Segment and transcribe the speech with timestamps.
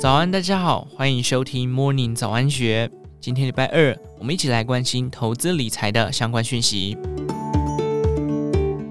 [0.00, 2.90] 早安，大家好，欢迎收听 Morning 早安学。
[3.20, 6.96] 今天礼拜二，我们一起来关心投资理财的相关讯息。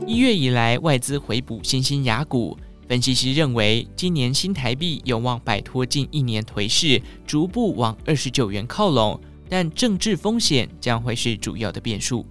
[0.06, 2.56] 一月以来，外资回补新兴亚股，
[2.87, 9.19] 分析师认为，今年新台币有望摆脱近一年颓势，逐步往二十九元靠拢，
[9.50, 12.23] 但政治风险将会是主要的变数。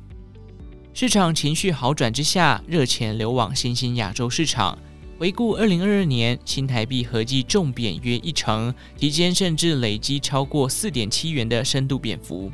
[0.95, 4.79] 市场情绪好转之下，热钱流往新兴亚洲市场。
[5.19, 12.49] 回顾二零二二年，新台币合计重贬约一成，期间甚至累积超过四点七元的深度贬幅。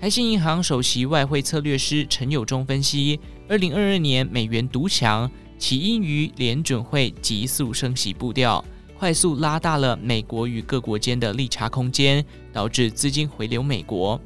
[0.00, 8.64] 台新银行首席外汇策略师陈友忠分析，二零二二年美元独强，起因于联准会急速升息步调，
[8.98, 14.18] 快速拉大了美国与各国间的利差空间，导致资金回流美国。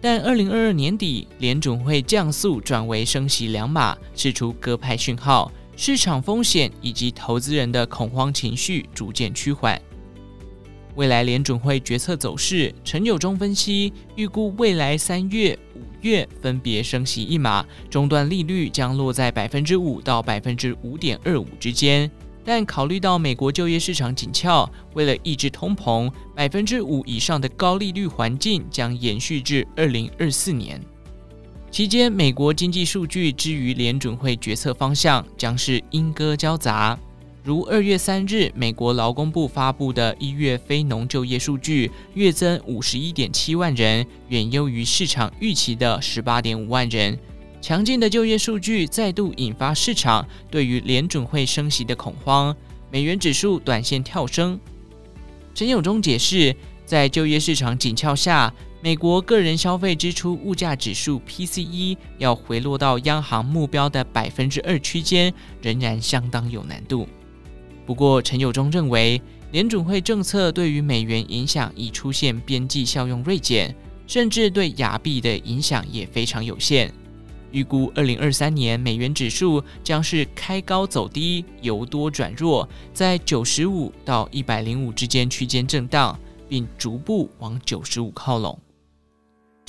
[0.00, 5.52] 但二零二二年底，联准会降速转为升息两码，释出鸽派讯号。
[5.84, 9.82] 市场风险以及投资人的恐慌情绪逐渐趋缓。
[10.94, 22.08] 未来联准会决策走势，陈友忠分析预估未来三月、五月分别升息一码，终端利率将落在百分之五到百分之五点二五之间。
[22.44, 30.80] 但考虑到美国就业市场紧俏，为了抑制通膨，百分之五以上的高利率环境将延续至二零二四年。
[31.72, 36.98] 期间，美国经济数据之于联准会决策方向将是莺歌交杂。
[37.42, 47.18] 如二月三日，美国劳工部发布的一月非农就业数据，月增五十一点七万人，远优于市场预期的十八点五万人。
[47.62, 52.54] 强劲的就业数据再度引发市场对于联准会升息的恐慌，
[52.90, 54.60] 美元指数短线跳升。
[55.54, 58.52] 陈永忠解释，在就业市场紧俏下，
[58.84, 67.06] 美国个人消费支出物价指数 PCE 要回落到央行目标的百分之二区间，仍然相当有难度。
[67.86, 69.22] 不过，陈友忠认为，
[69.52, 73.72] 联准会政策对于美元影响已出现边际效用锐减，
[74.08, 76.92] 甚至对亚币的影响也非常有限。
[77.52, 86.18] 预估二零二三年美元指数将是开高走低，由多转弱，在九十五到一百零五之间区间震荡，
[86.48, 88.58] 并逐步往九十五靠拢。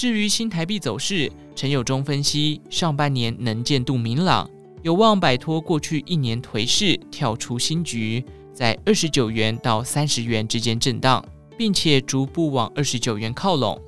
[0.03, 4.50] 至于新台币走势，陈友忠分析，上半年能见度明朗，
[4.81, 8.22] 有望摆脱过去一年颓势，跳出新局，
[8.53, 11.24] 在二十九元到三十元之间震荡，
[11.58, 13.81] 并且逐步往二十九元靠拢。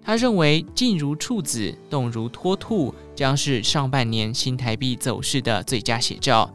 [0.00, 6.50] 他认为，静如处子，动如脱兔，将是上半年新台币走势的最佳写照。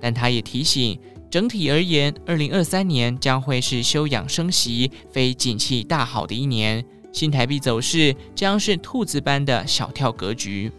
[0.00, 0.98] 但他也提醒，
[1.30, 6.84] 整体而言，二零二三年将会是休养生息、非景气大好的一年。
[7.12, 10.72] 新台币走势将是兔子般的小跳格局。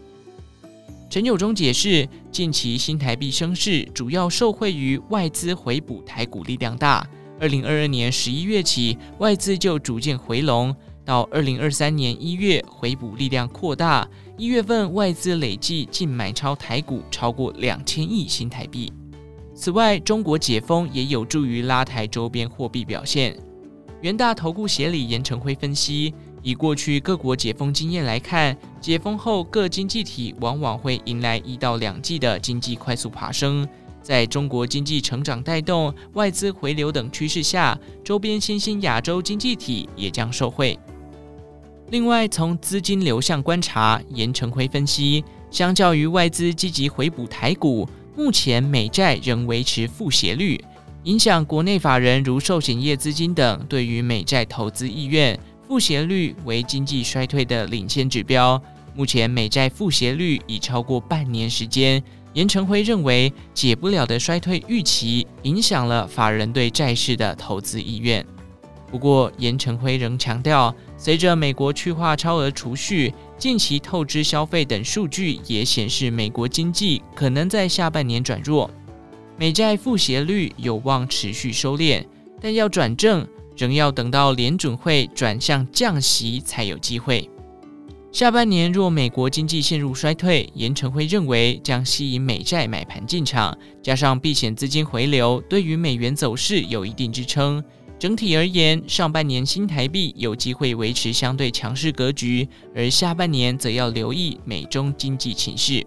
[1.08, 7.06] 陈友忠解释，近期新台币升势主要受惠于外资回补台股力量大。
[7.38, 10.74] 二零二二年十一月起，外资就逐渐回笼，
[11.04, 14.08] 到二零二三年一月回补力量扩大。
[14.36, 18.92] 一月份外资累计净买超台股超过两千亿新台币。
[19.54, 23.36] 此外，中国解封也有助于拉抬周边货币表现。
[24.00, 26.12] 元大投顾协理严成辉分析，
[26.44, 33.66] 以过去各国解封经验来看，解封后各经济体往往会迎来一到两季的经济快速爬升。
[34.02, 40.78] 在中国经济成长带动、外资回流等趋势下，周边新兴亚洲经济体也将受惠。
[41.88, 50.62] 另外，从资金流向观察，严成辉分析，相较于外资积极回补台股，目前美债仍维持负斜率。
[51.04, 58.60] 影响国内法人如寿险业资金等对于美债投资意愿，负斜率为经济衰退的领先指标。
[58.94, 62.02] 目前美债负斜率已超过半年时间。
[62.34, 68.26] 严成辉认为，解不了的衰退预期影响了法人对债市的投资意愿。
[68.90, 78.68] 不过，严成辉仍强调，随着美国去化超额储蓄、近期透支消费等数据也显示，美国经济可能在下半年转弱。
[79.36, 82.04] 美债负斜率有望持续收敛，
[82.40, 87.28] 但要转正，仍要等到联准会转向降息才有机会。
[88.12, 97.62] 下半年若美国经济陷入衰退，颜成辉认为将吸引美债买盘进场，加上避险资金回流，对于美元走势有一定支撑。
[97.98, 105.84] 整体而言，上半年新台币有机会维持相对强势格局，而下半年则要留意美中经济情势。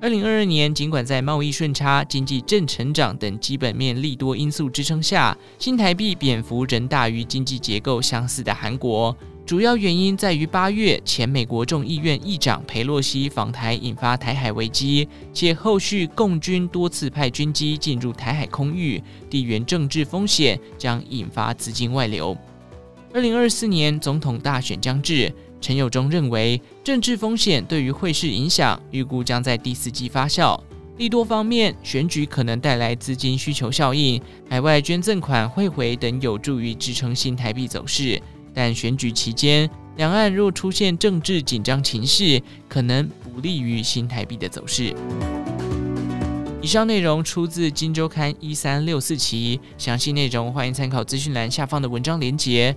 [0.00, 9.16] 二零二二年，尽管在贸易顺差、经济正成长等基本面利多因素支撑下，新台币贬幅仍大于经济结构相似的韩国。
[9.44, 22.36] 主要原因在于八月前美国众议院议长佩洛西访台，引发台海危机，且后续共军多次派军机进入台海空域，地缘政治风险将引发资金外流。
[23.12, 30.58] 二零二四年总统大选将至，陈友忠认为政治风险对于汇市影响预估将在第四季发酵。
[30.96, 38.20] 利多方面，选举可能带来资金需求效应，海外捐赠款汇回等有助于支撑新台币走势。
[38.52, 44.92] 但选举期间，两岸若出现政治紧张情势，可能不利于新台币的走势。
[46.60, 52.76] 以上内容出自《金周刊》一三六四期，详细内容欢迎参考资讯栏下方的文章连结。